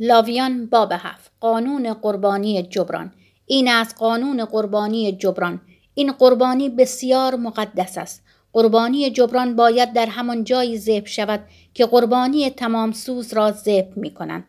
[0.00, 1.32] لاویان باب هفت.
[1.40, 3.12] قانون قربانی جبران.
[3.46, 5.60] این از قانون قربانی جبران.
[5.94, 8.22] این قربانی بسیار مقدس است.
[8.52, 11.40] قربانی جبران باید در همان جایی ذبح شود
[11.74, 14.44] که قربانی تمام سوز را ذبح می کنند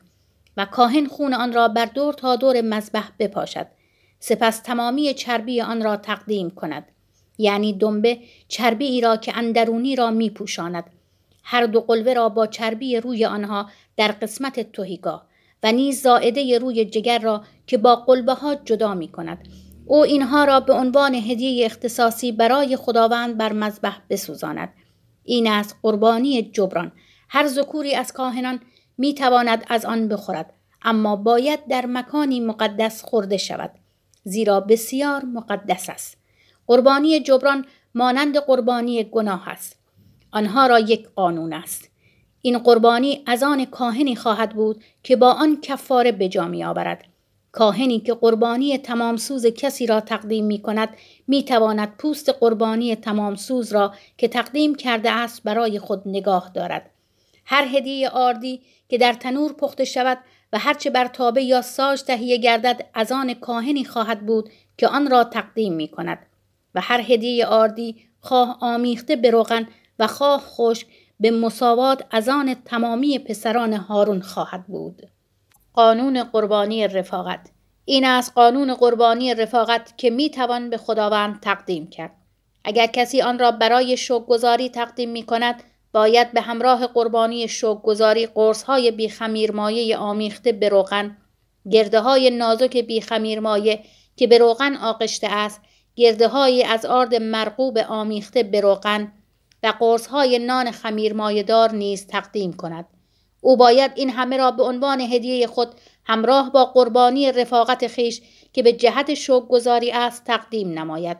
[0.57, 3.67] و کاهن خون آن را بر دور تا دور مذبح بپاشد.
[4.19, 6.85] سپس تمامی چربی آن را تقدیم کند.
[7.37, 10.83] یعنی دنبه چربی ای را که اندرونی را می پوشاند
[11.43, 15.27] هر دو قلوه را با چربی روی آنها در قسمت توهیگاه
[15.67, 19.47] و نیز زائده روی جگر را که با قلبه ها جدا می کند
[19.85, 24.73] او اینها را به عنوان هدیه اختصاصی برای خداوند بر مذبح بسوزاند.
[25.23, 26.91] این است قربانی جبران.
[27.29, 28.59] هر ذکوری از کاهنان
[28.97, 33.71] می تواند از آن بخورد اما باید در مکانی مقدس خورده شود
[34.23, 36.17] زیرا بسیار مقدس است.
[36.67, 37.65] قربانی جبران
[37.95, 39.79] مانند قربانی گناه است.
[40.31, 41.89] آنها را یک قانون است.
[42.41, 47.03] این قربانی از آن کاهنی خواهد بود که با آن کفاره به جا می آورد
[47.51, 50.89] کاهنی که قربانی تمام سوز کسی را تقدیم می کند
[51.27, 56.89] می تواند پوست قربانی تمام سوز را که تقدیم کرده است برای خود نگاه دارد.
[57.45, 60.17] هر هدیه آردی که در تنور پخته شود
[60.53, 65.11] و هرچه بر تابه یا ساج تهیه گردد از آن کاهنی خواهد بود که آن
[65.11, 66.19] را تقدیم می کند
[66.75, 69.67] و هر هدیه آردی خواه آمیخته به روغن
[69.99, 70.85] و خواه خوش
[71.19, 75.01] به مساوات از آن تمامی پسران هارون خواهد بود.
[75.73, 77.49] قانون قربانی رفاقت.
[77.85, 82.11] این است قانون قربانی رفاقت که می توان به خداوند تقدیم کرد.
[82.63, 87.47] اگر کسی آن را برای گذاری تقدیم می کند باید به همراه قربانی
[87.83, 91.17] گذاری قرص های بی خمیر مایه آمیخته به روغن
[91.71, 93.83] گرده های نازک بی خمیر مایه
[94.15, 95.61] که به روغن آغشته است
[95.95, 99.11] گرده های از آرد مرغوب آمیخته به روغن
[99.71, 102.85] قرص های نان خمیر مایدار نیز تقدیم کند.
[103.41, 108.21] او باید این همه را به عنوان هدیه خود همراه با قربانی رفاقت خیش
[108.53, 111.17] که به جهت شوق گذاری است تقدیم نماید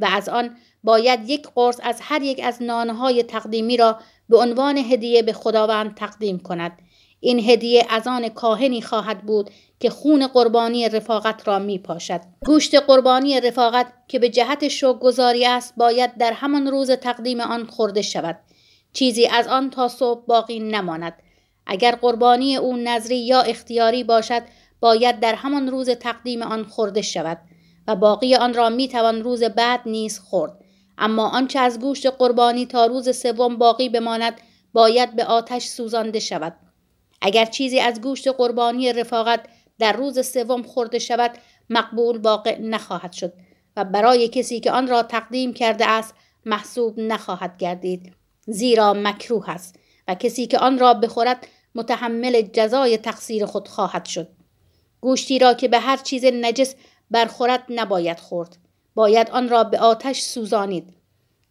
[0.00, 4.78] و از آن باید یک قرص از هر یک از نانهای تقدیمی را به عنوان
[4.78, 6.78] هدیه به خداوند تقدیم کند
[7.24, 9.50] این هدیه از آن کاهنی خواهد بود
[9.80, 12.20] که خون قربانی رفاقت را می پاشد.
[12.46, 17.66] گوشت قربانی رفاقت که به جهت شوق گذاری است باید در همان روز تقدیم آن
[17.66, 18.38] خورده شود.
[18.92, 21.12] چیزی از آن تا صبح باقی نماند.
[21.66, 24.42] اگر قربانی او نظری یا اختیاری باشد
[24.80, 27.38] باید در همان روز تقدیم آن خورده شود
[27.88, 30.58] و باقی آن را می توان روز بعد نیز خورد.
[30.98, 34.40] اما آنچه از گوشت قربانی تا روز سوم باقی بماند
[34.72, 36.54] باید به آتش سوزانده شود.
[37.22, 39.40] اگر چیزی از گوشت قربانی رفاقت
[39.78, 41.30] در روز سوم خورده شود
[41.70, 43.32] مقبول واقع نخواهد شد
[43.76, 46.14] و برای کسی که آن را تقدیم کرده است
[46.46, 48.12] محسوب نخواهد گردید.
[48.46, 49.78] زیرا مکروه است
[50.08, 54.28] و کسی که آن را بخورد متحمل جزای تقصیر خود خواهد شد.
[55.00, 56.74] گوشتی را که به هر چیز نجس
[57.10, 58.56] برخورد نباید خورد.
[58.94, 60.94] باید آن را به آتش سوزانید.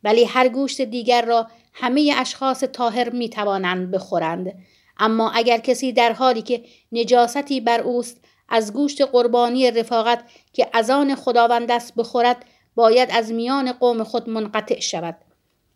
[0.03, 4.53] ولی هر گوشت دیگر را همه اشخاص طاهر می توانند بخورند.
[4.99, 8.17] اما اگر کسی در حالی که نجاستی بر اوست
[8.49, 14.29] از گوشت قربانی رفاقت که از آن خداوند است بخورد باید از میان قوم خود
[14.29, 15.17] منقطع شود.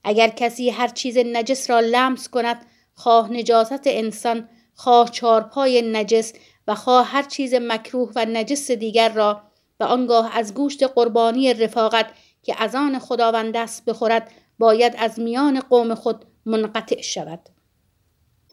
[0.03, 6.33] اگر کسی هر چیز نجس را لمس کند خواه نجاست انسان خواه چارپای نجس
[6.67, 9.41] و خواه هر چیز مکروه و نجس دیگر را
[9.79, 12.05] و آنگاه از گوشت قربانی رفاقت
[12.43, 17.49] که از آن خداوند است بخورد باید از میان قوم خود منقطع شود.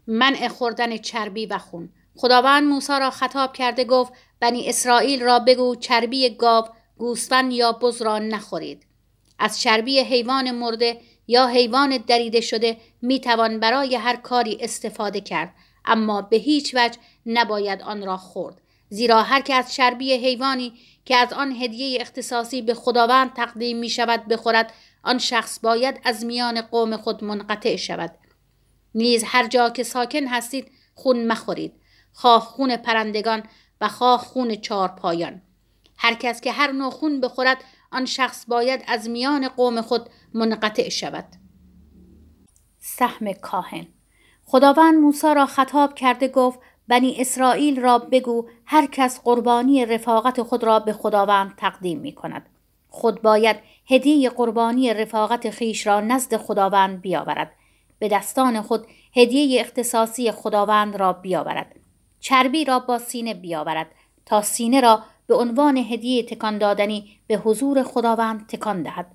[0.06, 1.88] منع خوردن چربی و خون.
[2.16, 6.64] خداوند موسی را خطاب کرده گفت بنی اسرائیل را بگو چربی گاو
[6.98, 8.86] گوسفند یا بز را نخورید.
[9.38, 15.54] از چربی حیوان مرده یا حیوان دریده شده می توان برای هر کاری استفاده کرد
[15.84, 18.60] اما به هیچ وجه نباید آن را خورد.
[18.88, 20.72] زیرا هر که از چربی حیوانی
[21.04, 26.24] که از آن هدیه اختصاصی به خداوند تقدیم می شود بخورد آن شخص باید از
[26.24, 28.10] میان قوم خود منقطع شود.
[28.94, 31.72] نیز هر جا که ساکن هستید خون مخورید.
[32.12, 33.42] خواه خون پرندگان
[33.80, 35.42] و خواه خون چارپایان
[35.96, 40.88] هر کس که هر نوع خون بخورد آن شخص باید از میان قوم خود منقطع
[40.88, 41.24] شود.
[42.78, 43.86] سهم کاهن.
[44.44, 50.64] خداوند موسی را خطاب کرده گفت بنی اسرائیل را بگو هر کس قربانی رفاقت خود
[50.64, 52.48] را به خداوند تقدیم می کند
[52.88, 53.56] خود باید
[53.90, 57.52] هدیه قربانی رفاقت خیش را نزد خداوند بیاورد.
[58.02, 61.76] به دستان خود هدیه اختصاصی خداوند را بیاورد.
[62.20, 63.86] چربی را با سینه بیاورد
[64.26, 69.06] تا سینه را به عنوان هدیه تکان دادنی به حضور خداوند تکان دهد.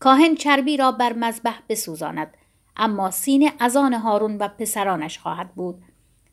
[0.00, 2.36] کاهن چربی را بر مذبح بسوزاند
[2.76, 5.82] اما سینه از آن هارون و پسرانش خواهد بود.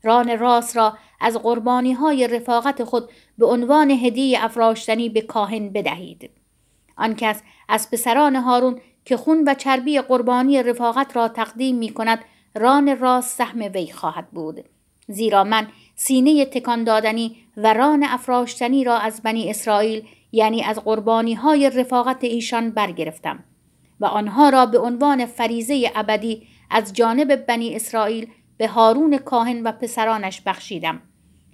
[0.03, 6.29] ران راست را از قربانی های رفاقت خود به عنوان هدیه افراشتنی به کاهن بدهید.
[6.97, 12.19] آن کس از پسران هارون که خون و چربی قربانی رفاقت را تقدیم می کند
[12.55, 14.65] ران راست سهم وی خواهد بود.
[15.07, 21.33] زیرا من سینه تکان دادنی و ران افراشتنی را از بنی اسرائیل یعنی از قربانی
[21.33, 23.43] های رفاقت ایشان برگرفتم
[23.99, 29.71] و آنها را به عنوان فریزه ابدی از جانب بنی اسرائیل به هارون کاهن و
[29.71, 31.01] پسرانش بخشیدم.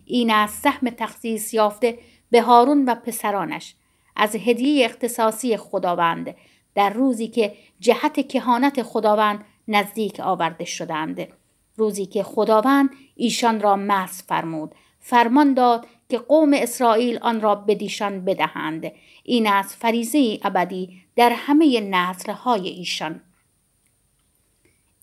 [0.05, 1.99] این از سهم تخصیص یافته
[2.31, 3.75] به هارون و پسرانش.
[4.15, 6.35] از هدیه اختصاصی خداوند
[6.75, 11.27] در روزی که جهت کهانت خداوند نزدیک آورده شدند.
[11.77, 14.75] روزی که خداوند ایشان را مس فرمود.
[14.99, 18.91] فرمان داد که قوم اسرائیل آن را بدیشان بدهند.
[19.23, 23.21] این از فریزه ابدی در همه نسلهای ایشان.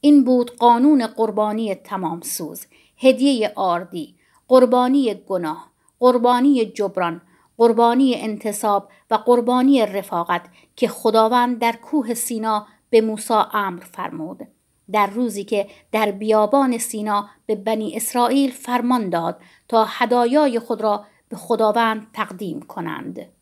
[0.00, 2.66] این بود قانون قربانی تمام سوز
[2.98, 4.14] هدیه آردی
[4.48, 5.70] قربانی گناه
[6.00, 7.20] قربانی جبران
[7.58, 10.42] قربانی انتصاب و قربانی رفاقت
[10.76, 14.48] که خداوند در کوه سینا به موسی امر فرمود.
[14.92, 21.04] در روزی که در بیابان سینا به بنی اسرائیل فرمان داد تا هدایای خود را
[21.28, 23.37] به خداوند تقدیم کنند.